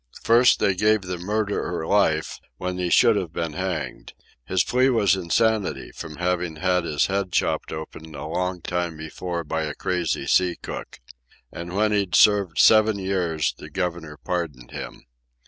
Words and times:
First, 0.23 0.59
they 0.59 0.73
gave 0.73 1.03
the 1.03 1.19
murderer 1.19 1.85
life, 1.85 2.39
when 2.57 2.79
he 2.79 2.89
should 2.89 3.15
have 3.17 3.31
been 3.31 3.53
hanged. 3.53 4.13
His 4.45 4.63
plea 4.63 4.89
was 4.89 5.15
insanity, 5.15 5.91
from 5.91 6.15
having 6.15 6.55
had 6.55 6.85
his 6.85 7.05
head 7.05 7.31
chopped 7.31 7.71
open 7.71 8.15
a 8.15 8.27
long 8.27 8.61
time 8.61 8.97
before 8.97 9.43
by 9.43 9.61
a 9.61 9.75
crazy 9.75 10.25
sea 10.25 10.55
cook. 10.59 10.99
And 11.51 11.75
when 11.75 11.91
he'd 11.91 12.15
served 12.15 12.57
seven 12.57 12.97
years 12.97 13.53
the 13.59 13.69
governor 13.69 14.17
pardoned 14.17 14.71
him. 14.71 15.05